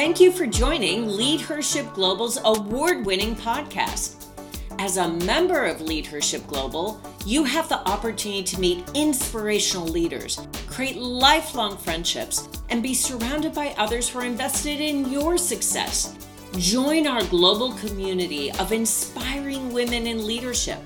[0.00, 4.24] Thank you for joining Leadership Global's award winning podcast.
[4.78, 10.96] As a member of Leadership Global, you have the opportunity to meet inspirational leaders, create
[10.96, 16.16] lifelong friendships, and be surrounded by others who are invested in your success.
[16.56, 20.78] Join our global community of inspiring women in leadership,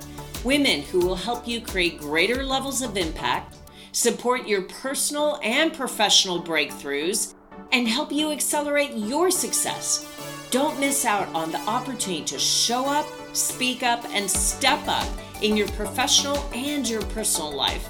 [0.43, 3.59] women who will help you create greater levels of impact,
[3.93, 7.35] support your personal and professional breakthroughs
[7.75, 10.09] and help you accelerate your success.
[10.53, 15.09] Don't miss out on the opportunity to show up, speak up, and step up
[15.43, 17.89] in your professional and your personal life.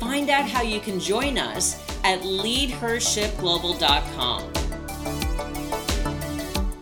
[0.00, 4.52] Find out how you can join us at leadhershipglobal.com.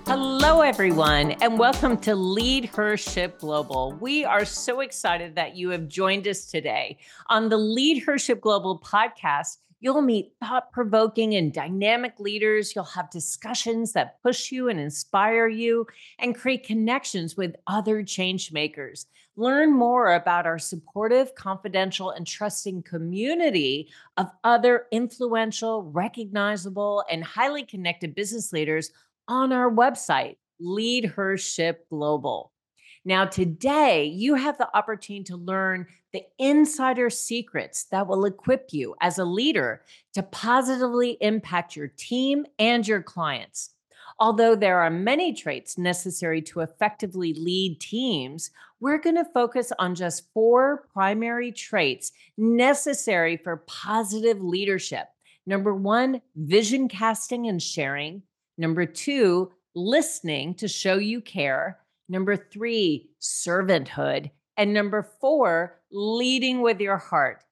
[0.06, 3.98] Hello, everyone, and welcome to Lead Her Ship Global.
[4.00, 8.40] We are so excited that you have joined us today on the Lead Her Ship
[8.40, 9.56] Global podcast
[9.86, 12.74] You'll meet thought provoking and dynamic leaders.
[12.74, 15.86] You'll have discussions that push you and inspire you
[16.18, 19.06] and create connections with other change makers.
[19.36, 27.62] Learn more about our supportive, confidential, and trusting community of other influential, recognizable, and highly
[27.62, 28.90] connected business leaders
[29.28, 32.50] on our website, Lead Her Ship Global.
[33.06, 38.96] Now, today, you have the opportunity to learn the insider secrets that will equip you
[39.00, 39.82] as a leader
[40.14, 43.70] to positively impact your team and your clients.
[44.18, 49.94] Although there are many traits necessary to effectively lead teams, we're going to focus on
[49.94, 55.06] just four primary traits necessary for positive leadership.
[55.46, 58.22] Number one, vision casting and sharing.
[58.58, 61.78] Number two, listening to show you care.
[62.08, 64.30] Number three, servanthood.
[64.56, 67.42] And number four, leading with your heart.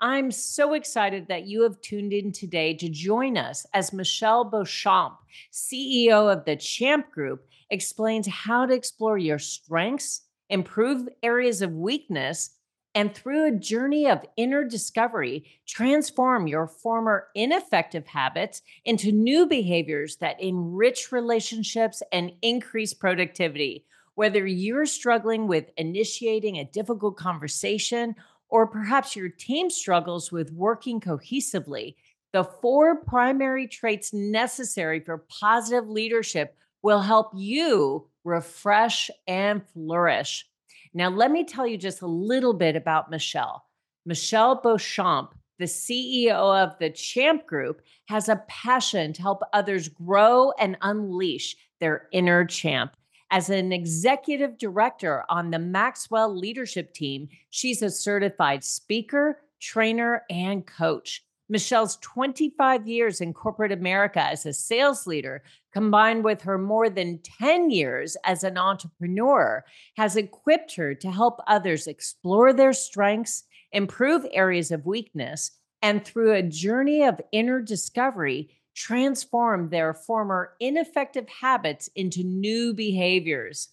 [0.00, 5.18] I'm so excited that you have tuned in today to join us as Michelle Beauchamp,
[5.52, 12.50] CEO of the Champ Group, explains how to explore your strengths, improve areas of weakness,
[12.94, 20.16] and through a journey of inner discovery, transform your former ineffective habits into new behaviors
[20.16, 23.84] that enrich relationships and increase productivity.
[24.20, 28.14] Whether you're struggling with initiating a difficult conversation
[28.50, 31.94] or perhaps your team struggles with working cohesively,
[32.34, 40.46] the four primary traits necessary for positive leadership will help you refresh and flourish.
[40.92, 43.64] Now, let me tell you just a little bit about Michelle.
[44.04, 50.52] Michelle Beauchamp, the CEO of the Champ Group, has a passion to help others grow
[50.58, 52.94] and unleash their inner champ.
[53.32, 60.66] As an executive director on the Maxwell leadership team, she's a certified speaker, trainer, and
[60.66, 61.24] coach.
[61.48, 67.20] Michelle's 25 years in corporate America as a sales leader, combined with her more than
[67.38, 69.64] 10 years as an entrepreneur,
[69.96, 75.52] has equipped her to help others explore their strengths, improve areas of weakness,
[75.82, 83.68] and through a journey of inner discovery, transform their former ineffective habits into new behaviors.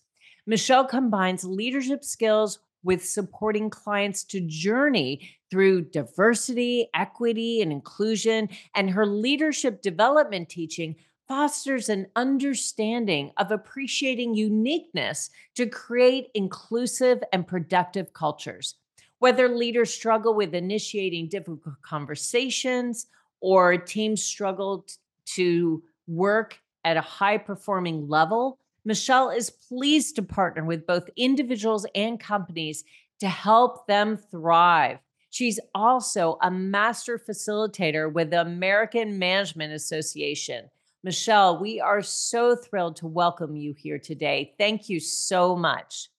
[0.46, 8.50] Michelle combines leadership skills with supporting clients to journey through diversity, equity, and inclusion.
[8.76, 10.96] And her leadership development teaching
[11.28, 18.76] fosters an understanding of appreciating uniqueness to create inclusive and productive cultures.
[19.20, 23.08] Whether leaders struggle with initiating difficult conversations
[23.42, 24.92] or teams struggled
[25.26, 31.86] to work at a high performing level, Michelle is pleased to partner with both individuals
[31.94, 32.84] and companies
[33.20, 35.00] to help them thrive.
[35.30, 40.70] She's also a master facilitator with the American Management Association.
[41.04, 44.54] Michelle, we are so thrilled to welcome you here today.
[44.58, 46.10] Thank you so much.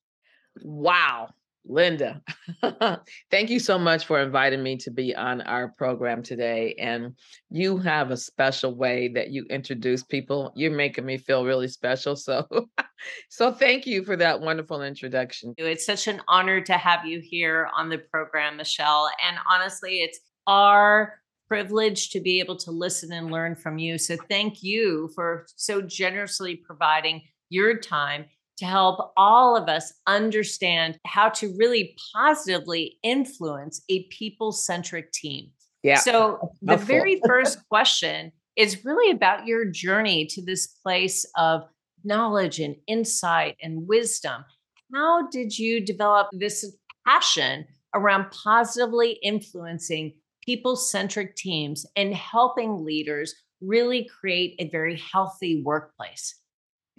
[0.62, 1.30] Wow.
[1.68, 2.22] Linda,
[3.30, 6.74] thank you so much for inviting me to be on our program today.
[6.78, 7.14] And
[7.50, 10.52] you have a special way that you introduce people.
[10.56, 12.16] You're making me feel really special.
[12.16, 12.48] So,
[13.28, 15.54] so thank you for that wonderful introduction.
[15.58, 19.10] It's such an honor to have you here on the program, Michelle.
[19.22, 23.98] And honestly, it's our privilege to be able to listen and learn from you.
[23.98, 28.26] So, thank you for so generously providing your time
[28.58, 35.50] to help all of us understand how to really positively influence a people centric team.
[35.82, 35.96] Yeah.
[35.96, 41.62] So, the very first question is really about your journey to this place of
[42.04, 44.44] knowledge and insight and wisdom.
[44.92, 46.76] How did you develop this
[47.06, 50.14] passion around positively influencing
[50.44, 56.34] people centric teams and helping leaders really create a very healthy workplace?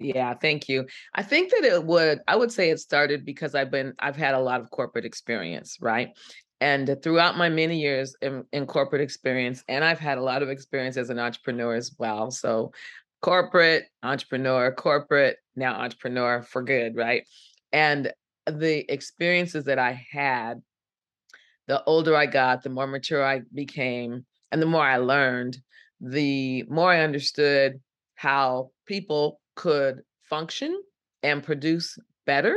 [0.00, 0.86] Yeah, thank you.
[1.14, 4.34] I think that it would, I would say it started because I've been, I've had
[4.34, 6.16] a lot of corporate experience, right?
[6.62, 10.48] And throughout my many years in, in corporate experience, and I've had a lot of
[10.48, 12.30] experience as an entrepreneur as well.
[12.30, 12.72] So,
[13.20, 17.24] corporate, entrepreneur, corporate, now entrepreneur for good, right?
[17.72, 18.12] And
[18.46, 20.62] the experiences that I had,
[21.66, 25.58] the older I got, the more mature I became, and the more I learned,
[26.00, 27.80] the more I understood
[28.14, 30.80] how people could function
[31.22, 32.56] and produce better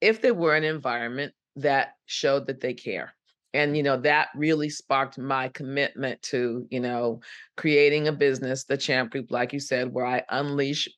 [0.00, 3.14] if they were an environment that showed that they care.
[3.52, 7.20] And you know that really sparked my commitment to you know
[7.56, 10.88] creating a business the champ group like you said where i unleash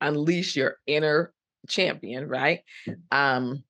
[0.00, 1.32] unleash your inner
[1.68, 2.60] champion right?
[3.12, 3.62] Um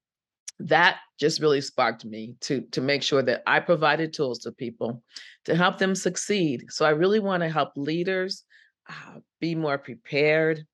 [0.61, 5.03] that just really sparked me to to make sure that i provided tools to people
[5.45, 6.65] to help them succeed.
[6.71, 8.45] So i really want to help leaders
[8.89, 10.65] uh, be more prepared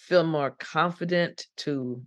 [0.00, 2.02] feel more confident to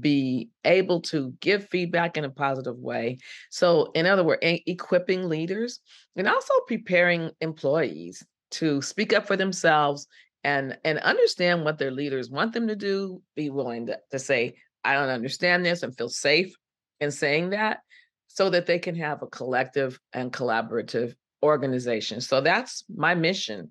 [0.00, 3.18] be able to give feedback in a positive way.
[3.50, 5.80] So, in other words, equipping leaders
[6.16, 10.06] and also preparing employees to speak up for themselves
[10.42, 13.22] and and understand what their leaders want them to do.
[13.34, 14.54] Be willing to, to say,
[14.84, 16.54] "I don't understand this," and feel safe
[17.00, 17.80] in saying that,
[18.28, 22.20] so that they can have a collective and collaborative organization.
[22.20, 23.70] So that's my mission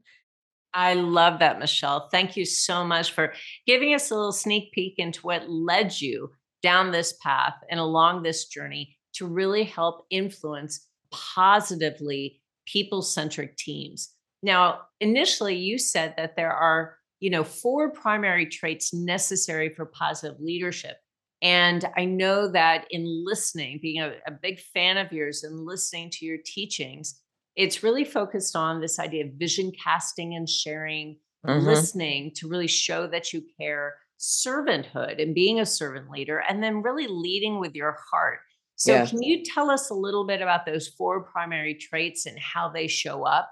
[0.74, 2.10] I love that, Michelle.
[2.10, 3.34] Thank you so much for
[3.68, 6.32] giving us a little sneak peek into what led you
[6.62, 14.14] down this path and along this journey to really help influence positively people centric teams.
[14.42, 20.38] Now, initially, you said that there are you know four primary traits necessary for positive
[20.42, 20.98] leadership
[21.42, 26.10] and i know that in listening being a, a, big fan of yours and listening
[26.10, 27.22] to your teachings
[27.56, 31.66] it's really focused on this idea of vision casting and sharing, mm-hmm.
[31.66, 36.82] listening to really show that you care, servanthood and being a servant leader, and then
[36.82, 38.40] really leading with your heart.
[38.76, 39.12] So, yes.
[39.12, 42.88] can you tell us a little bit about those four primary traits and how they
[42.88, 43.52] show up?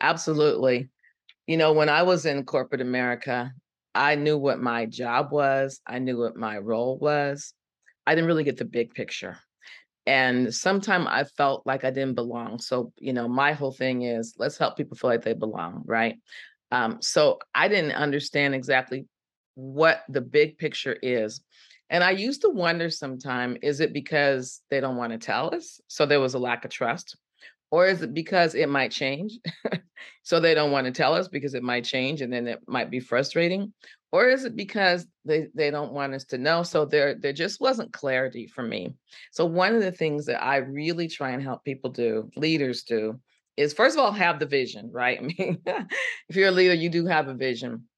[0.00, 0.88] Absolutely.
[1.46, 3.52] You know, when I was in corporate America,
[3.94, 7.52] I knew what my job was, I knew what my role was.
[8.06, 9.38] I didn't really get the big picture
[10.06, 14.34] and sometimes i felt like i didn't belong so you know my whole thing is
[14.38, 16.16] let's help people feel like they belong right?
[16.70, 19.06] Um, so i didn't understand exactly
[19.54, 21.40] what the big picture is
[21.90, 25.80] and i used to wonder sometime is it because they don't want to tell us
[25.86, 27.16] so there was a lack of trust
[27.70, 29.38] or is it because it might change
[30.22, 32.90] so they don't want to tell us because it might change and then it might
[32.90, 33.72] be frustrating
[34.14, 36.62] or is it because they, they don't want us to know?
[36.62, 38.94] So there there just wasn't clarity for me.
[39.32, 43.18] So one of the things that i really try and help people do leaders do
[43.56, 45.18] is first of all have the vision right?
[45.20, 45.58] I mean
[46.28, 47.88] if you're a leader you do have a vision.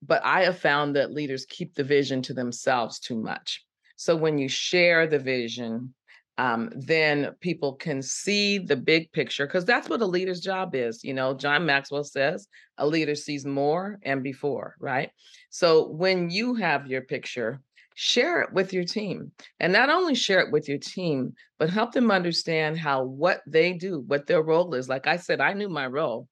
[0.00, 3.64] But i have found that leaders keep the vision to themselves too much.
[3.96, 5.92] So when you share the vision
[6.36, 11.04] um, then people can see the big picture because that's what a leader's job is.
[11.04, 15.10] You know, John Maxwell says a leader sees more and before, right?
[15.50, 17.60] So when you have your picture,
[17.94, 21.92] share it with your team and not only share it with your team but help
[21.92, 25.68] them understand how what they do what their role is like i said i knew
[25.68, 26.26] my role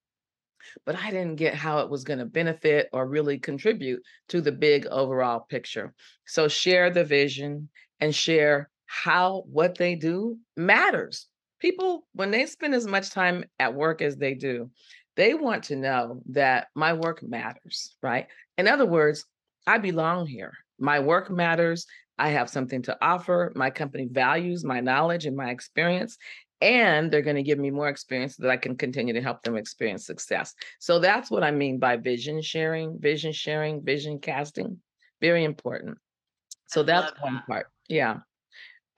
[0.84, 4.50] but i didn't get how it was going to benefit or really contribute to the
[4.50, 5.94] big overall picture
[6.26, 7.68] so share the vision
[8.00, 11.26] and share how what they do matters.
[11.60, 14.70] People, when they spend as much time at work as they do,
[15.16, 18.26] they want to know that my work matters, right?
[18.58, 19.24] In other words,
[19.66, 20.52] I belong here.
[20.78, 21.86] My work matters.
[22.18, 23.50] I have something to offer.
[23.56, 26.18] My company values my knowledge and my experience,
[26.60, 29.42] and they're going to give me more experience so that I can continue to help
[29.42, 30.54] them experience success.
[30.80, 34.80] So that's what I mean by vision sharing, vision sharing, vision casting.
[35.22, 35.96] Very important.
[36.68, 37.46] So that's one that.
[37.46, 37.66] part.
[37.88, 38.18] Yeah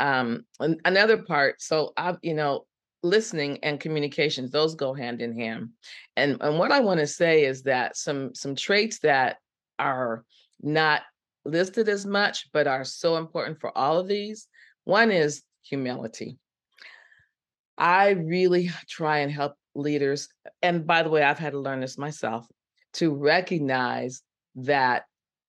[0.00, 2.64] um another part so i you know
[3.04, 5.68] listening and communications those go hand in hand.
[6.16, 9.36] And and what i want to say is that some some traits that
[9.78, 10.24] are
[10.60, 11.02] not
[11.44, 14.48] listed as much but are so important for all of these
[14.84, 16.38] one is humility.
[17.76, 20.28] I really try and help leaders
[20.62, 22.46] and by the way i've had to learn this myself
[22.92, 24.22] to recognize
[24.54, 25.04] that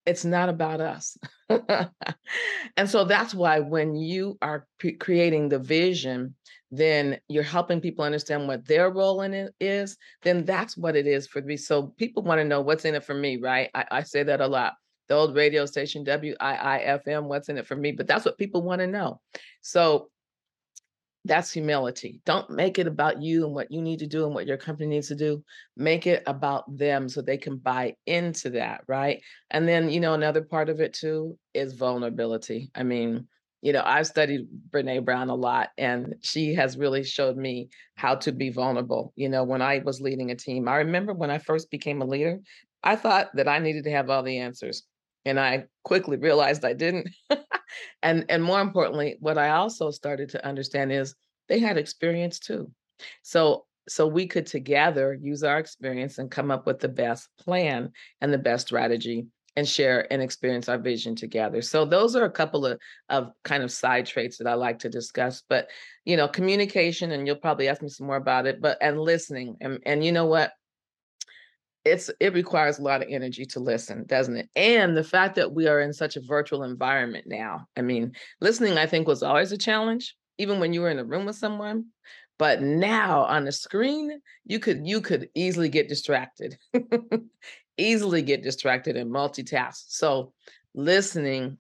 [0.06, 1.18] it's not about us.
[1.50, 6.36] and so that's why when you are pre- creating the vision,
[6.72, 9.98] then you're helping people understand what their role in it is.
[10.24, 11.58] Then that's what it is for me.
[11.58, 13.70] So people want to know what's in it for me, right?
[13.74, 14.74] I, I say that a lot.
[15.08, 17.92] The old radio station WIIFM, what's in it for me?
[17.92, 19.22] But that's what people want to know.
[19.62, 20.10] So
[21.26, 22.22] that's humility.
[22.26, 24.88] Don't make it about you and what you need to do and what your company
[24.88, 25.44] needs to do.
[25.76, 29.22] Make it about them so they can buy into that, right?
[29.50, 32.70] And then, you know, another part of it too is vulnerability.
[32.76, 33.28] I mean,
[33.62, 38.14] you know, I've studied Brene Brown a lot, and she has really showed me how
[38.16, 39.12] to be vulnerable.
[39.16, 42.06] You know, when I was leading a team, I remember when I first became a
[42.06, 42.42] leader,
[42.84, 44.84] I thought that I needed to have all the answers.
[45.26, 47.10] And I quickly realized I didn't.
[48.04, 51.16] and and more importantly, what I also started to understand is
[51.48, 52.72] they had experience too.
[53.24, 57.92] So so we could together use our experience and come up with the best plan
[58.22, 61.62] and the best strategy and share and experience our vision together.
[61.62, 62.80] So those are a couple of
[63.10, 65.44] of kind of side traits that I like to discuss.
[65.48, 65.70] But
[66.04, 69.58] you know, communication, and you'll probably ask me some more about it, but and listening.
[69.62, 70.52] And and you know what?
[71.86, 74.50] It's it requires a lot of energy to listen, doesn't it?
[74.56, 77.68] And the fact that we are in such a virtual environment now.
[77.78, 81.06] I mean, listening, I think, was always a challenge, even when you were in a
[81.06, 81.86] room with someone.
[82.38, 86.58] But now on the screen, you could you could easily get distracted.
[87.78, 89.84] easily get distracted and multitask.
[89.88, 90.34] So,
[90.74, 91.58] listening,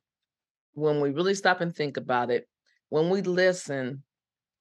[0.73, 2.47] when we really stop and think about it,
[2.89, 4.03] when we listen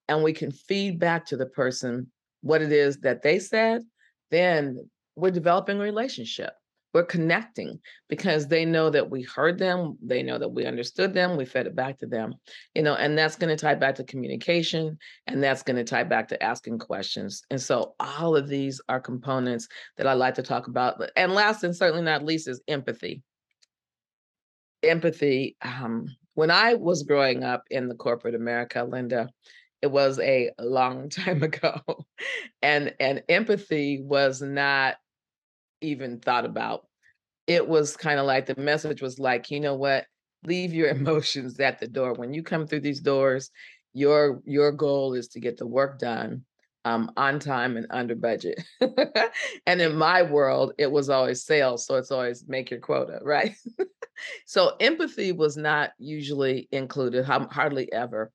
[0.09, 2.11] and we can feed back to the person
[2.43, 3.83] what it is that they said,
[4.31, 6.53] then we're developing a relationship.
[6.95, 11.37] We're connecting because they know that we heard them they know that we understood them
[11.37, 12.37] we fed it back to them
[12.73, 16.05] you know and that's going to tie back to communication and that's going to tie
[16.05, 19.67] back to asking questions and so all of these are components
[19.97, 23.25] that i like to talk about and last and certainly not least is empathy.
[24.85, 29.29] Empathy um, when i was growing up in the corporate america linda
[29.83, 31.81] it was a long time ago
[32.63, 34.95] and and empathy was not
[35.85, 36.87] even thought about.
[37.47, 40.07] It was kind of like the message was like, you know what?
[40.45, 42.15] Leave your emotions at the door.
[42.15, 43.51] When you come through these doors,
[43.93, 46.45] your your goal is to get the work done
[46.85, 48.63] um, on time and under budget.
[49.67, 51.87] and in my world, it was always sales.
[51.87, 53.55] So it's always make your quota, right?
[54.47, 58.33] so empathy was not usually included, hardly ever.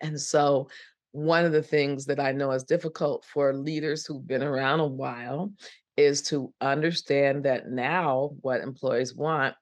[0.00, 0.68] And so
[1.12, 4.86] one of the things that I know is difficult for leaders who've been around a
[4.86, 5.52] while
[5.98, 9.56] is to understand that now what employees want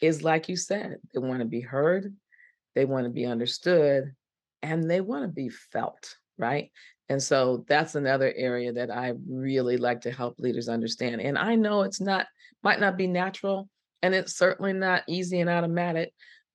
[0.00, 2.16] is like you said, they want to be heard,
[2.74, 4.14] they want to be understood,
[4.62, 6.70] and they want to be felt, right?
[7.10, 11.20] And so that's another area that I really like to help leaders understand.
[11.20, 12.26] And I know it's not,
[12.62, 13.68] might not be natural,
[14.02, 16.10] and it's certainly not easy and automatic,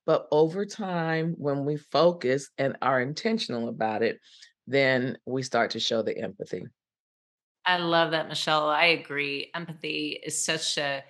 [0.08, 4.20] but over time, when we focus and are intentional about it,
[4.66, 6.66] then we start to show the empathy.
[7.66, 8.70] I love that, Michelle.
[8.70, 9.52] I agree.
[9.54, 11.04] Empathy is such a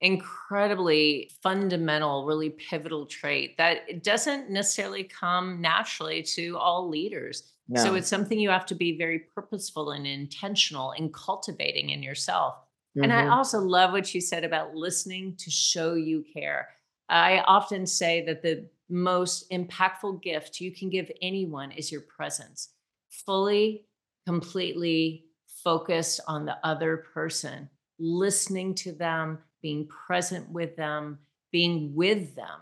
[0.00, 7.54] incredibly fundamental, really pivotal trait that it doesn't necessarily come naturally to all leaders.
[7.68, 7.82] No.
[7.82, 12.54] So it's something you have to be very purposeful and intentional in cultivating in yourself.
[12.54, 13.04] Mm-hmm.
[13.04, 13.32] And I mm-hmm.
[13.32, 16.68] also love what you said about listening to show you care.
[17.08, 22.70] I often say that the most impactful gift you can give anyone is your presence,
[23.10, 23.86] fully,
[24.26, 25.24] completely
[25.64, 27.68] focused on the other person,
[27.98, 31.18] listening to them, being present with them,
[31.50, 32.60] being with them,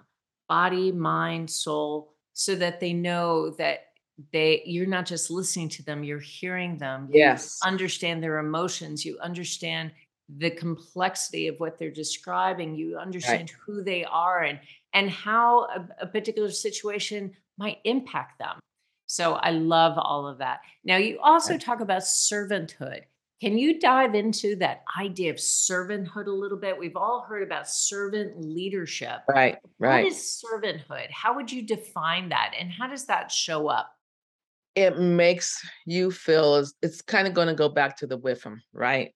[0.49, 3.88] body, mind, soul, so that they know that
[4.32, 7.09] they you're not just listening to them, you're hearing them.
[7.12, 7.59] Yes.
[7.62, 9.90] You understand their emotions, you understand
[10.38, 13.56] the complexity of what they're describing, you understand right.
[13.66, 14.61] who they are and
[14.94, 18.61] and how a, a particular situation might impact them.
[19.12, 20.61] So I love all of that.
[20.85, 23.02] Now, you also talk about servanthood.
[23.42, 26.78] Can you dive into that idea of servanthood a little bit?
[26.78, 29.19] We've all heard about servant leadership.
[29.28, 30.04] Right, right.
[30.04, 31.11] What is servanthood?
[31.11, 32.54] How would you define that?
[32.59, 33.95] And how does that show up?
[34.76, 38.61] It makes you feel as it's kind of going to go back to the WIFM,
[38.73, 39.14] right?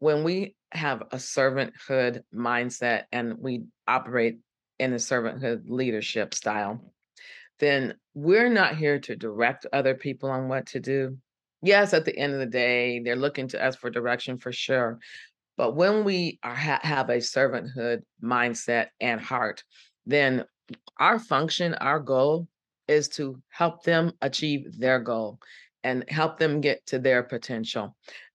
[0.00, 4.40] When we have a servanthood mindset and we operate
[4.80, 6.82] in a servanthood leadership style,
[7.60, 11.16] then we're not here to direct other people on what to do.
[11.62, 14.98] Yes, at the end of the day, they're looking to us for direction for sure.
[15.56, 19.62] But when we are, ha- have a servanthood mindset and heart,
[20.06, 20.44] then
[20.98, 22.48] our function, our goal
[22.88, 25.38] is to help them achieve their goal
[25.84, 27.94] and help them get to their potential.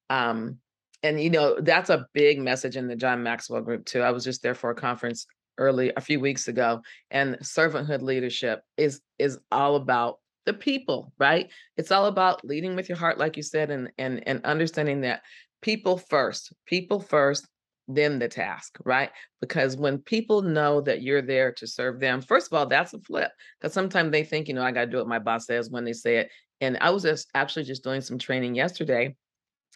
[0.10, 0.60] Um,
[1.04, 4.02] and you know that's a big message in the John Maxwell group too.
[4.02, 6.82] I was just there for a conference early a few weeks ago
[7.12, 12.90] and servanthood leadership is is all about the people right it's all about leading with
[12.90, 15.22] your heart like you said and and and understanding that
[15.62, 17.48] people first people first
[17.88, 22.48] then the task right because when people know that you're there to serve them first
[22.48, 24.98] of all that's a flip because sometimes they think you know i got to do
[24.98, 26.30] what my boss says when they say it
[26.62, 29.16] And I was just actually just doing some training yesterday.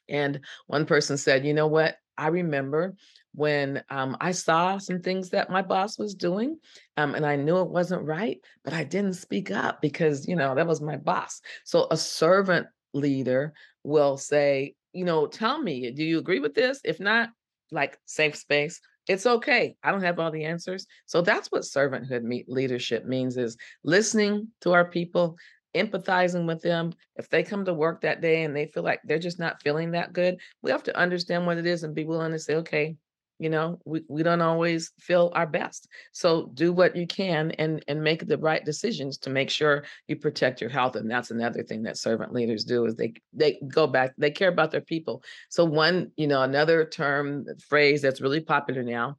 [0.07, 1.97] And one person said, you know what?
[2.17, 2.95] I remember
[3.33, 6.57] when um, I saw some things that my boss was doing,
[6.97, 10.55] um, and I knew it wasn't right, but I didn't speak up because, you know,
[10.55, 11.41] that was my boss.
[11.63, 16.81] So a servant leader will say, you know, tell me, do you agree with this?
[16.83, 17.29] If not,
[17.71, 19.75] like safe space, it's okay.
[19.83, 20.85] I don't have all the answers.
[21.05, 25.37] So that's what servanthood me- leadership means is listening to our people,
[25.75, 26.93] empathizing with them.
[27.15, 29.91] If they come to work that day and they feel like they're just not feeling
[29.91, 32.95] that good, we have to understand what it is and be willing to say, okay,
[33.39, 35.87] you know we, we don't always feel our best.
[36.11, 40.17] So do what you can and and make the right decisions to make sure you
[40.17, 43.87] protect your health and that's another thing that servant leaders do is they they go
[43.87, 45.23] back they care about their people.
[45.49, 49.15] So one you know another term uh, phrase that's really popular now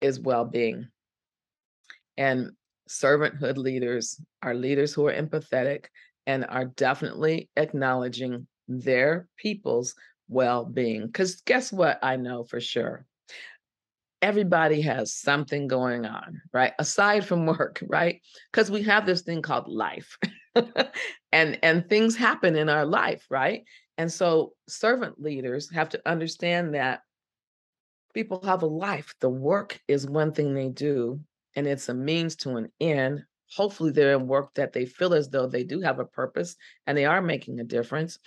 [0.00, 0.88] is well-being.
[2.16, 2.52] And
[2.88, 5.86] servanthood leaders are leaders who are empathetic
[6.26, 9.94] and are definitely acknowledging their people's
[10.28, 11.06] well-being.
[11.06, 11.98] Because guess what?
[12.02, 13.06] I know for sure
[14.20, 16.72] everybody has something going on, right?
[16.78, 18.20] Aside from work, right?
[18.52, 20.18] Because we have this thing called life.
[21.32, 23.64] and and things happen in our life, right?
[23.96, 27.00] And so servant leaders have to understand that
[28.14, 29.14] people have a life.
[29.20, 31.20] The work is one thing they do,
[31.54, 33.22] and it's a means to an end.
[33.56, 36.56] Hopefully, they're in work that they feel as though they do have a purpose
[36.86, 38.18] and they are making a difference.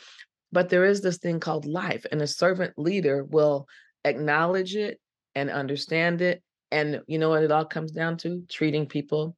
[0.52, 3.68] But there is this thing called life, and a servant leader will
[4.04, 5.00] acknowledge it
[5.36, 6.42] and understand it.
[6.72, 8.44] And you know what it all comes down to?
[8.50, 9.36] Treating people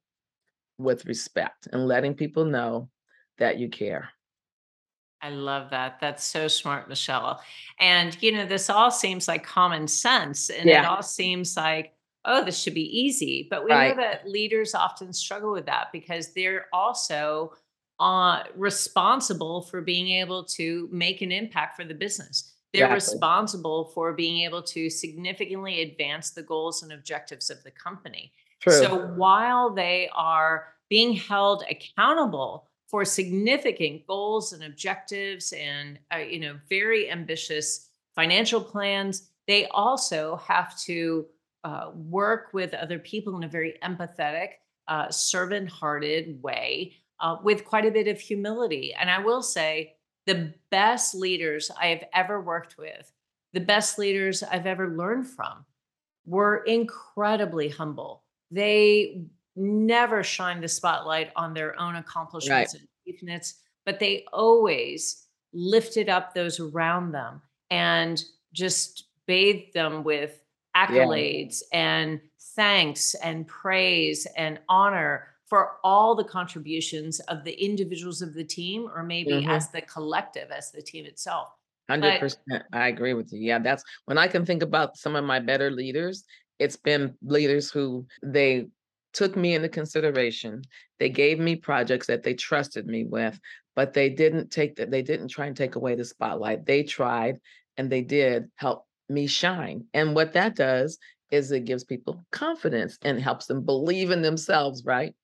[0.78, 2.88] with respect and letting people know
[3.38, 4.10] that you care.
[5.20, 6.00] I love that.
[6.00, 7.40] That's so smart, Michelle.
[7.80, 11.94] And, you know, this all seems like common sense and it all seems like,
[12.26, 13.46] oh, this should be easy.
[13.50, 17.52] But we know that leaders often struggle with that because they're also
[18.00, 22.53] uh, responsible for being able to make an impact for the business.
[22.74, 23.14] They're Exactly.
[23.14, 28.32] responsible for being able to significantly advance the goals and objectives of the company.
[28.60, 28.72] True.
[28.72, 36.40] So while they are being held accountable for significant goals and objectives and uh, you
[36.40, 41.26] know very ambitious financial plans, they also have to
[41.62, 44.48] uh, work with other people in a very empathetic,
[44.88, 48.92] uh, servant-hearted way uh, with quite a bit of humility.
[48.98, 49.94] And I will say
[50.26, 53.12] the best leaders I have ever worked with,
[53.52, 55.64] the best leaders I've ever learned from
[56.26, 58.24] were incredibly humble.
[58.50, 61.96] They never shined the spotlight on their own
[62.40, 62.68] Right.
[62.68, 70.02] accomplishments and achievements, but they always lifted up those around them and just bathed them
[70.04, 70.42] with
[70.86, 71.04] Yeah.
[71.06, 72.20] accolades and
[72.56, 78.88] thanks and praise and honor for all the contributions of the individuals of the team
[78.94, 81.48] or maybe hmm as the collective as the team itself
[81.90, 82.62] 100%.
[82.72, 83.40] I agree with you.
[83.40, 86.24] Yeah, that's when I can think about some of my better leaders,
[86.58, 88.66] it's been leaders who they
[89.12, 90.62] took me into consideration.
[90.98, 93.38] They gave me projects that they trusted me with,
[93.76, 96.64] but they didn't take that, they didn't try and take away the spotlight.
[96.66, 97.38] They tried
[97.76, 99.84] and they did help me shine.
[99.92, 100.98] And what that does
[101.30, 105.14] is it gives people confidence and helps them believe in themselves, right?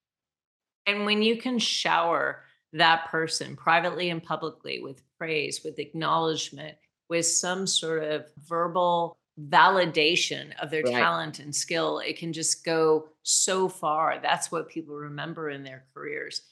[0.87, 6.77] And when you can shower that person privately and publicly with praise, with acknowledgement,
[7.09, 9.17] with some sort of verbal
[9.49, 10.93] validation of their Right.
[10.93, 14.19] talent and skill, it can just go so far.
[14.21, 16.43] That's what people remember in their careers.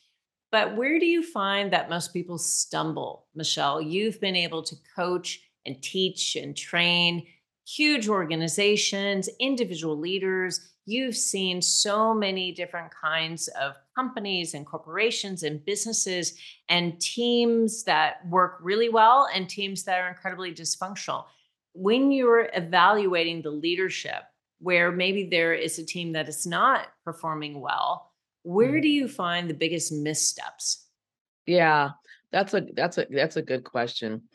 [0.50, 3.82] But where do you find that most people stumble, Michelle?
[3.82, 7.26] You've been able to coach and teach and train
[7.66, 10.72] huge organizations, individual leaders.
[10.88, 16.38] You've seen so many different kinds of companies and corporations and businesses
[16.70, 21.26] and teams that work really well and teams that are incredibly dysfunctional.
[21.74, 24.22] When you're evaluating the leadership,
[24.60, 28.10] where maybe there is a team that is not performing well,
[28.44, 28.82] where Mhm.
[28.82, 30.86] do you find the biggest missteps?
[31.44, 31.90] Yeah,
[32.32, 34.26] that's a that's a that's a good question.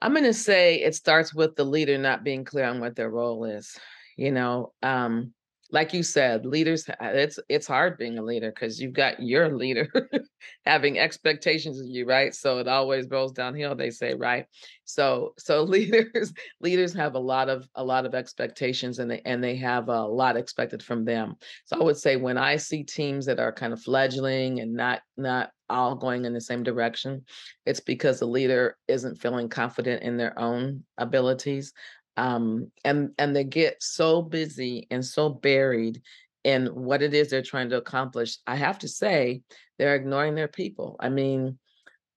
[0.00, 3.10] I'm going to say it starts with the leader not being clear on what their
[3.10, 3.76] role is.
[4.18, 5.32] You know, um,
[5.70, 9.86] like you said, leaders it's it's hard being a leader because you've got your leader
[10.66, 12.34] having expectations of you, right?
[12.34, 14.46] So it always rolls downhill, they say, right?
[14.84, 19.44] So so leaders leaders have a lot of a lot of expectations and they and
[19.44, 21.36] they have a lot expected from them.
[21.66, 25.02] So I would say when I see teams that are kind of fledgling and not
[25.16, 27.24] not all going in the same direction,
[27.66, 31.72] it's because the leader isn't feeling confident in their own abilities.
[32.18, 36.02] Um, and and they get so busy and so buried
[36.42, 38.38] in what it is they're trying to accomplish.
[38.44, 39.42] I have to say,
[39.78, 40.96] they're ignoring their people.
[40.98, 41.58] I mean,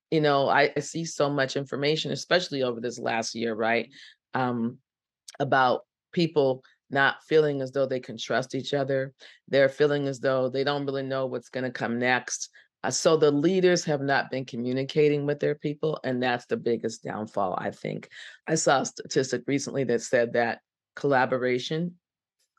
[0.10, 3.90] you know, I, I see so much information, especially over this last year, right?
[4.34, 4.80] Um,
[5.40, 9.14] about people not feeling as though they can trust each other.
[9.50, 12.50] They're feeling as though they don't really know what's going to come next.
[12.84, 17.04] Uh, so the leaders have not been communicating with their people, and that's the biggest
[17.04, 18.10] downfall, I think.
[18.48, 20.60] I saw a statistic recently that said that
[20.96, 21.96] collaboration,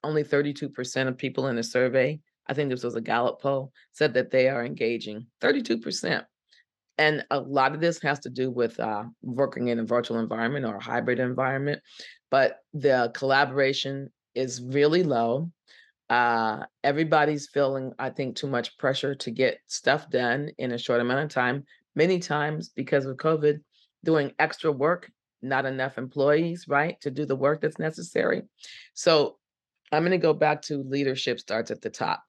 [0.04, 4.14] only 32% of people in a survey, I think this was a Gallup poll, said
[4.14, 5.26] that they are engaging.
[5.40, 6.24] 32%.
[6.98, 10.66] And a lot of this has to do with uh, working in a virtual environment
[10.66, 11.80] or a hybrid environment,
[12.30, 15.50] but the collaboration is really low.
[16.12, 21.00] Uh, everybody's feeling, I think, too much pressure to get stuff done in a short
[21.00, 21.64] amount of time.
[21.94, 23.60] Many times, because of COVID,
[24.04, 28.42] doing extra work, not enough employees, right, to do the work that's necessary.
[28.92, 29.38] So
[29.90, 32.22] I'm going to go back to leadership starts at the top.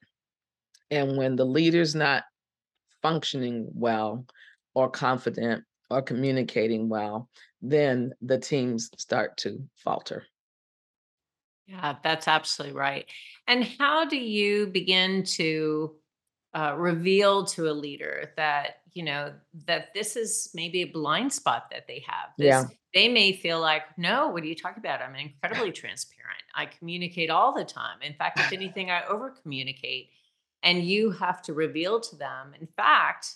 [0.89, 2.23] And when the leader's not
[3.01, 4.25] functioning well
[4.73, 7.27] or confident or communicating well,
[7.61, 10.23] then the teams start to falter.
[11.67, 13.05] Yeah, that's absolutely right.
[13.47, 15.95] And how do you begin to
[16.53, 19.33] uh, reveal to a leader that you know
[19.65, 22.29] that this is maybe a blind spot that they have?
[22.37, 22.63] This, Yeah.
[22.93, 25.01] they may feel like, no, what are you talking about?
[25.01, 26.41] I'm incredibly transparent.
[26.55, 28.01] I communicate all the time.
[28.01, 30.09] In fact, if anything, I over communicate.
[30.61, 33.35] And you have to reveal to them, in fact,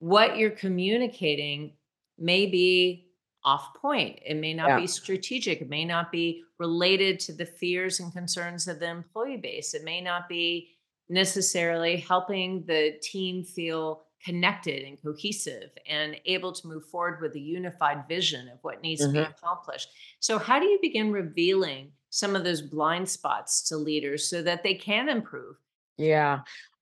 [0.00, 1.74] what you're communicating
[2.18, 3.05] may be
[3.46, 4.18] off point.
[4.26, 4.80] It may not Yeah.
[4.80, 5.62] be strategic.
[5.62, 9.72] It may not be related to the fears and concerns of the employee base.
[9.72, 10.76] It may not be
[11.08, 17.40] necessarily helping the team feel connected and cohesive and able to move forward with a
[17.40, 19.30] unified vision of what needs to be Mhm.
[19.30, 19.88] accomplished.
[20.18, 24.64] So, how do you begin revealing some of those blind spots to leaders so that
[24.64, 25.56] they can improve?
[25.98, 26.40] Yeah.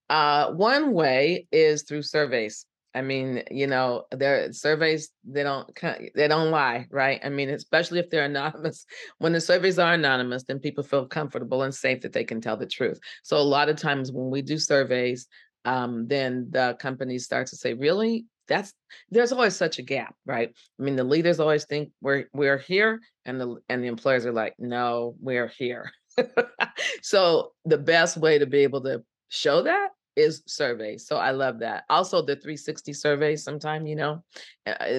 [0.09, 2.65] Uh, one way is through surveys.
[2.95, 5.69] I mean, you know, their surveys they don't
[6.15, 7.19] they don't lie, right?
[7.23, 8.85] I mean, especially if they're anonymous.
[9.17, 12.55] When the surveys are anonymous, then people feel comfortable and safe that they can tell
[12.55, 12.99] the truth.
[13.23, 15.27] So a lot of times when we do surveys,
[15.65, 18.25] um, then the companies start to say, "Really?
[18.47, 18.73] That's
[19.09, 20.53] there's always such a gap, right?
[20.79, 24.31] I mean, the leaders always think we're we're here, and the and the employers are
[24.31, 25.91] like, "No, we're here."
[27.01, 31.07] so the best way to be able to show that is surveys.
[31.07, 31.83] So I love that.
[31.89, 34.23] Also, the 360 surveys, sometimes, you know,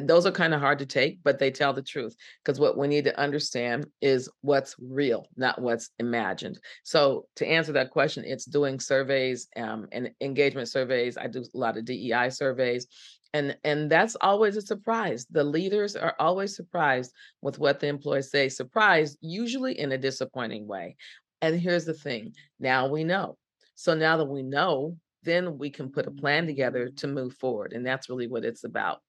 [0.02, 2.14] those are kind of hard to take, but they tell the truth.
[2.44, 6.58] Because what we need to understand is what's real, not what's imagined.
[6.84, 11.16] So to answer that question, it's doing surveys um, and engagement surveys.
[11.16, 12.86] I do a lot of DEI surveys.
[13.32, 15.26] And, and that's always a surprise.
[15.30, 20.66] The leaders are always surprised with what the employees say, surprised usually in a disappointing
[20.66, 20.96] way.
[21.42, 23.36] And here's the thing now we know.
[23.74, 27.74] So now that we know, then we can put a plan together to move forward.
[27.74, 29.00] And that's really what it's about.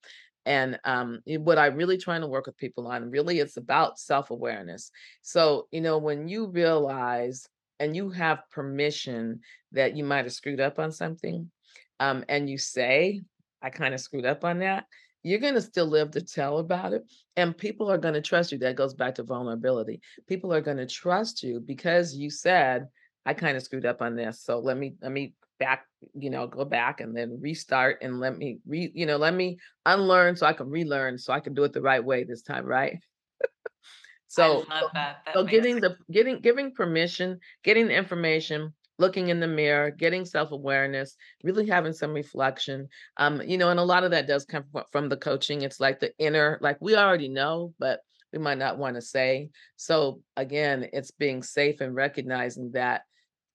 [0.45, 4.31] And um, what I'm really trying to work with people on, really, it's about self
[4.31, 4.91] awareness.
[5.21, 7.47] So, you know, when you realize
[7.79, 9.41] and you have permission
[9.73, 11.51] that you might have screwed up on something,
[11.99, 13.21] um, and you say,
[13.61, 14.85] I kind of screwed up on that,
[15.23, 17.03] you're going to still live to tell about it.
[17.35, 18.57] And people are going to trust you.
[18.59, 19.99] That goes back to vulnerability.
[20.27, 22.87] People are going to trust you because you said,
[23.25, 24.41] I kind of screwed up on this.
[24.41, 28.37] So let me, let me back, you know, go back and then restart and let
[28.37, 31.63] me re, you know, let me unlearn so I can relearn so I can do
[31.63, 32.99] it the right way this time, right?
[34.29, 35.21] So that.
[35.33, 40.25] so That makes getting the getting giving permission, getting information, looking in the mirror, getting
[40.25, 42.89] self-awareness, really having some reflection.
[43.17, 45.61] Um, you know, and a lot of that does come from, from the coaching.
[45.61, 48.01] It's like the inner, like we already know, but
[48.33, 49.49] we might not want to say.
[49.75, 53.03] So again, it's being safe and recognizing that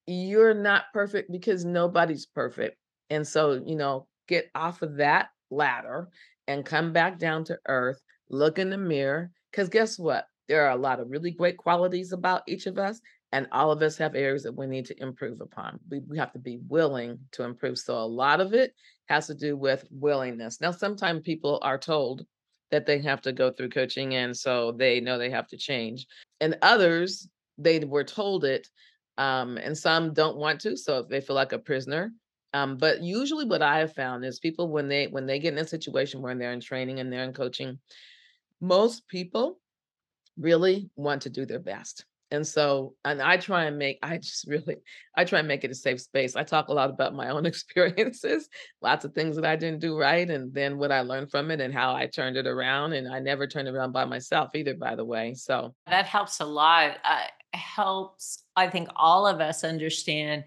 [0.07, 2.77] you're not perfect because nobody's perfect.
[3.11, 6.09] And so, you know, get off of that ladder
[6.49, 9.31] and come back down to earth, look in the mirror.
[9.51, 10.27] Because guess what?
[10.49, 13.81] There are a lot of really great qualities about each of us, and all of
[13.81, 15.79] us have areas that we need to improve upon.
[15.89, 17.79] We, we have to be willing to improve.
[17.79, 18.75] So, a lot of it
[19.07, 20.61] has to do with willingness.
[20.61, 22.27] Now, sometimes people are told
[22.71, 26.07] that they have to go through coaching, and so they know they have to change.
[26.41, 28.69] And others, they were told it
[29.19, 32.13] um, and some don't want to, so if they feel like a prisoner.
[32.55, 35.59] Um, but usually, what I have found is people when they when they get in
[35.59, 37.79] a situation where they're in training and they're in coaching,
[38.61, 39.59] most people
[40.37, 42.05] really want to do their best.
[42.33, 44.77] And so, and I try and make, I just really,
[45.15, 46.35] I try and make it a safe space.
[46.35, 48.49] I talk a lot about my own experiences,
[48.81, 51.61] lots of things that I didn't do right, and then what I learned from it
[51.61, 52.95] and how I turned it around.
[52.95, 55.35] And I never turned it around by myself either, by the way.
[55.35, 56.97] So, That helps a lot.
[57.05, 60.45] Uh, helps, I think, all of us understand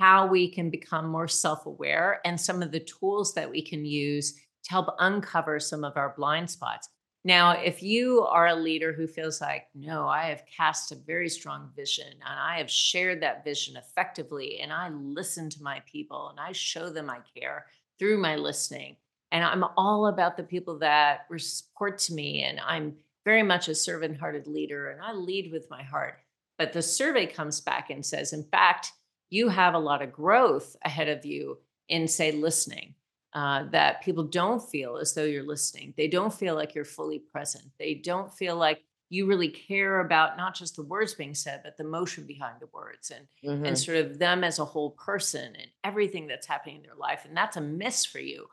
[0.00, 3.84] how we can become more self aware and some of the tools that we can
[3.84, 6.88] use to help uncover some of our blind spots.
[7.26, 11.28] Now, if you are a leader who feels like, no, I have cast a very
[11.28, 16.28] strong vision and I have shared that vision effectively, and I listen to my people
[16.28, 17.66] and I show them I care
[17.98, 18.96] through my listening,
[19.32, 23.74] and I'm all about the people that report to me, and I'm very much a
[23.74, 26.18] servant hearted leader and I lead with my heart.
[26.58, 28.92] But the survey comes back and says, in fact,
[29.30, 32.94] you have a lot of growth ahead of you in, say, listening.
[33.32, 35.92] Uh, that people don't feel as though you're listening.
[35.96, 37.64] They don't feel like you're fully present.
[37.80, 41.76] They don't feel like you really care about not just the words being said, but
[41.76, 43.64] the motion behind the words and mm-hmm.
[43.64, 47.24] and sort of them as a whole person and everything that's happening in their life.
[47.26, 48.46] And that's a miss for you.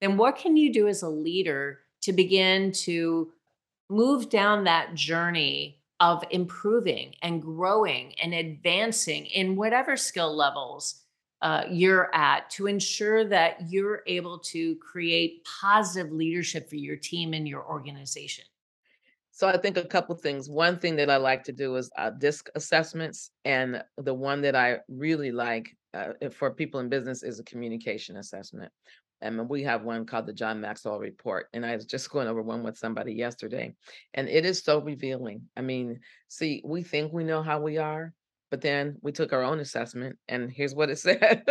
[0.00, 3.32] Then what can you do as a leader to begin to
[3.88, 11.02] move down that journey of improving and growing and advancing in whatever skill levels
[11.42, 17.34] uh, you're at to ensure that you're able to create positive leadership for your team
[17.34, 18.44] and your organization?
[19.30, 20.48] So I think a couple things.
[20.48, 24.56] One thing that I like to do is uh, disc assessments, and the one that
[24.56, 28.72] I really like uh, for people in business is a communication assessment.
[29.22, 31.46] And we have one called the John Maxwell Report.
[31.52, 33.74] And I was just going over one with somebody yesterday.
[34.14, 35.42] And it is so revealing.
[35.56, 38.12] I mean, see, we think we know how we are,
[38.50, 41.44] but then we took our own assessment and here's what it said.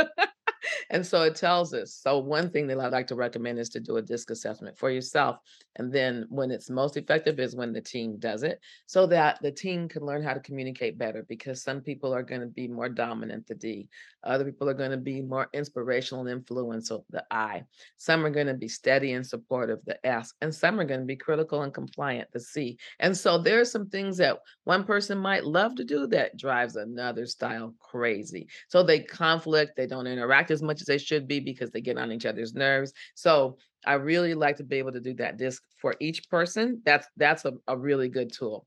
[0.89, 1.93] And so it tells us.
[1.93, 4.89] So one thing that I'd like to recommend is to do a disc assessment for
[4.89, 5.37] yourself.
[5.77, 9.51] And then when it's most effective is when the team does it so that the
[9.51, 12.89] team can learn how to communicate better because some people are going to be more
[12.89, 13.89] dominant, the D.
[14.23, 17.63] Other people are going to be more inspirational and influential, the I.
[17.97, 20.33] Some are going to be steady and supportive, the S.
[20.41, 22.77] And some are going to be critical and compliant, the C.
[22.99, 26.75] And so there are some things that one person might love to do that drives
[26.75, 28.47] another style crazy.
[28.67, 31.99] So they conflict, they don't interact as much as they should be because they get
[31.99, 32.91] on each other's nerves.
[33.13, 36.81] So I really like to be able to do that disc for each person.
[36.83, 38.65] That's that's a, a really good tool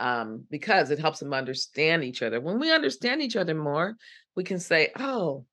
[0.00, 2.40] um, because it helps them understand each other.
[2.40, 3.96] When we understand each other more,
[4.36, 5.46] we can say, "Oh,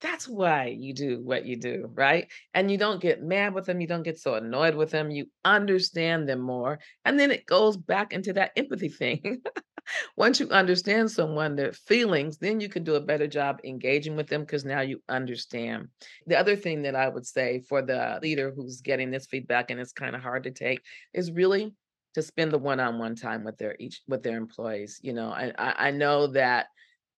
[0.00, 3.80] that's why you do what you do, right?" And you don't get mad with them.
[3.80, 5.10] You don't get so annoyed with them.
[5.10, 9.42] You understand them more, and then it goes back into that empathy thing.
[10.16, 14.28] once you understand someone, their feelings, then you can do a better job engaging with
[14.28, 15.88] them because now you understand.
[16.26, 19.80] The other thing that I would say for the leader who's getting this feedback and
[19.80, 21.74] it's kind of hard to take is really
[22.14, 24.98] to spend the one-on-one time with their each with their employees.
[25.02, 26.66] You know, I I know that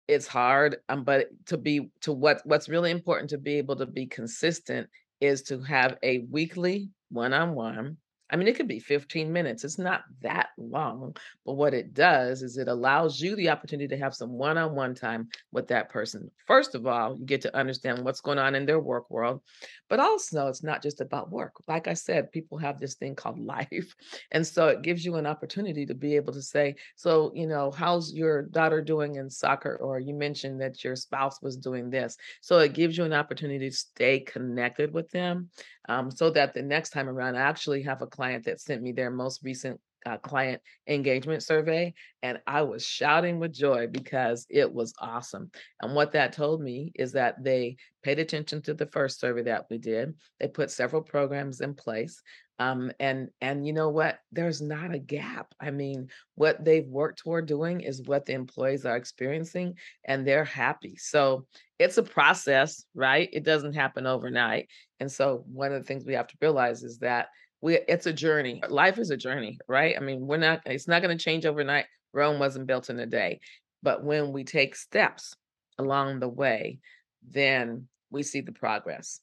[0.08, 3.86] it's hard, um, but to be to what what's really important to be able to
[3.86, 4.89] be consistent
[5.21, 7.97] is to have a weekly one-on-one
[8.32, 9.63] I mean, it could be 15 minutes.
[9.63, 11.15] It's not that long,
[11.46, 14.76] but what it does is it allows you the opportunity to have some one on
[14.76, 16.30] one time with that person.
[16.46, 19.42] First of all, you get to understand what's going on in their work world,
[19.89, 21.54] but also it's not just about work.
[21.68, 23.96] Like I said, people have this thing called life.
[24.32, 27.72] And so it gives you an opportunity to be able to say, So, you know,
[27.72, 29.78] how's your daughter doing in soccer?
[29.78, 32.15] Or you mentioned that your spouse was doing this.
[32.42, 35.50] So it gives you an opportunity to stay connected with them
[35.89, 38.91] um, so that the next time around, I actually have a client that sent me
[38.91, 44.71] their most recent uh, client engagement survey, and I was shouting with joy because it
[44.71, 45.52] was awesome.
[45.82, 49.65] And what that told me is that they paid attention to the first survey that
[49.69, 50.13] we did.
[50.39, 52.21] They put several programs in place.
[52.60, 54.19] Um, and and you know what?
[54.34, 55.54] There's not a gap.
[55.62, 60.43] I mean, what they've worked toward doing is what the employees are experiencing, and they're
[60.43, 60.98] happy.
[60.98, 61.45] So
[61.80, 63.30] it's a process, right?
[63.32, 64.67] It doesn't happen overnight.
[65.00, 67.30] And so one of the things we have to realize is that
[67.62, 68.62] we it's a journey.
[68.67, 69.95] Life is a journey, right?
[69.95, 71.86] I mean, we're not it's not going to change overnight.
[72.13, 73.39] Rome wasn't built in a day.
[73.82, 75.34] But when we take steps
[75.78, 76.80] along the way,
[77.26, 79.22] then we see the progress.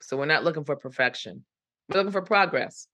[0.00, 1.44] So we're not looking for perfection.
[1.88, 2.86] We're looking for progress.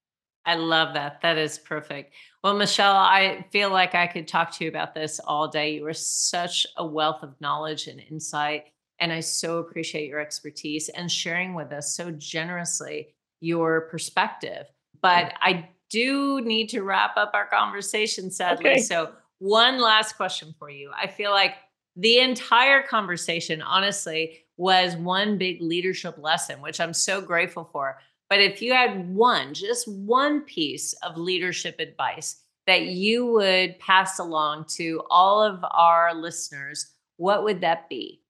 [0.47, 1.21] I love that.
[1.21, 2.15] That is perfect.
[2.43, 5.75] Well, Michelle, I feel like I could talk to you about this all day.
[5.75, 8.65] You are such a wealth of knowledge and insight.
[8.99, 14.67] And I so appreciate your expertise and sharing with us so generously your perspective.
[15.03, 18.71] But I do need to wrap up our conversation, sadly.
[18.71, 18.81] Okay.
[18.81, 20.91] So, one last question for you.
[20.97, 21.55] I feel like
[21.95, 27.99] the entire conversation, honestly, was one big leadership lesson, which I'm so grateful for.
[28.29, 34.19] But if you had one, just one piece of leadership advice that you would pass
[34.19, 38.21] along to all of our listeners, what would that be?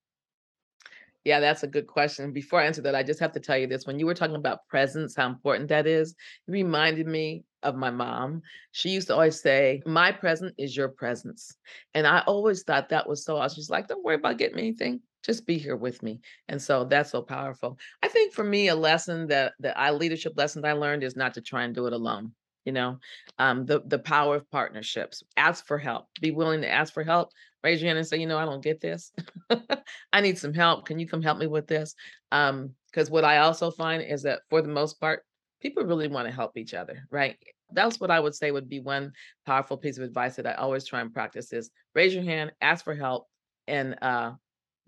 [1.25, 2.33] Yeah, that's a good question.
[2.33, 3.87] Before I answer that, I just have to tell you this.
[3.87, 7.91] When you were talking about presence, how important that is, it reminded me of my
[7.91, 8.43] mom.
[8.71, 11.55] She used to always say, My present is your presence.
[11.93, 13.57] And I always thought that was so awesome.
[13.57, 16.21] She's like, Don't worry about getting anything just be here with me.
[16.49, 17.79] And so that's so powerful.
[18.03, 21.35] I think for me, a lesson that that I leadership lesson I learned is not
[21.35, 22.33] to try and do it alone.
[22.65, 22.99] You know,
[23.39, 25.23] um, the the power of partnerships.
[25.37, 26.07] Ask for help.
[26.21, 27.31] Be willing to ask for help.
[27.63, 29.13] Raise your hand and say, you know, I don't get this.
[30.13, 30.87] I need some help.
[30.87, 31.95] Can you come help me with this?
[32.33, 35.25] Um, because what I also find is that for the most part,
[35.61, 37.37] people really want to help each other, right?
[37.73, 39.13] That's what I would say would be one
[39.45, 42.85] powerful piece of advice that I always try and practice is raise your hand, ask
[42.85, 43.27] for help,
[43.67, 44.33] and uh,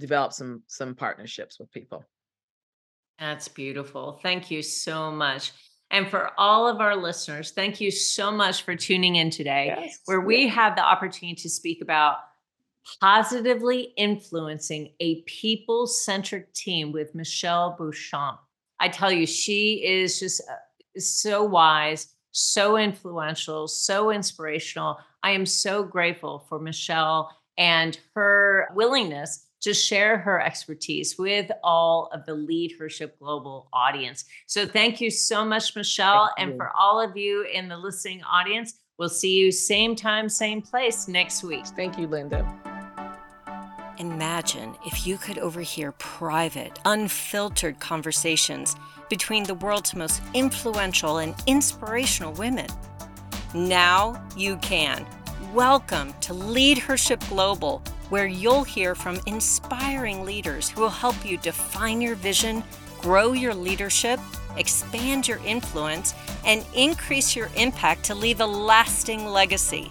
[0.01, 2.05] develop some some partnerships with people.
[3.19, 4.19] That's beautiful.
[4.23, 5.53] Thank you so much.
[5.91, 9.99] And for all of our listeners, thank you so much for tuning in today, yes.
[10.07, 12.19] where we have the opportunity to speak about
[13.01, 18.41] positively influencing a people centric team with Michelle Beauchamp.
[18.79, 24.99] I tell you, she is just uh, so wise, so influential, so inspirational.
[25.23, 32.09] I am so grateful for Michelle and her willingness to share her expertise with all
[32.13, 34.25] of the Leadership Global audience.
[34.47, 36.31] So thank you so much, Michelle.
[36.39, 40.63] and for all of you in the listening audience, we'll see you same time, same
[40.63, 41.67] place next week.
[41.67, 42.47] Thank you, Linda.
[43.99, 48.75] Imagine if you could overhear private, unfiltered conversations
[49.11, 52.69] between the world's most influential and inspirational women.
[53.53, 55.05] Now you can.
[55.53, 62.01] Welcome to Leadership Global, where you'll hear from inspiring leaders who will help you define
[62.01, 62.63] your vision,
[63.01, 64.21] grow your leadership,
[64.57, 69.91] expand your influence, and increase your impact to leave a lasting legacy.